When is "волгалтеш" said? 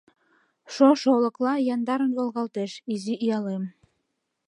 2.17-2.71